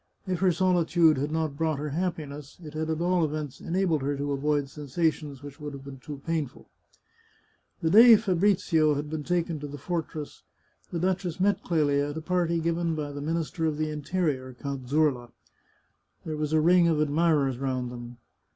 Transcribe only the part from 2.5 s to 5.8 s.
it had at all events enabled her to avoid sensations which would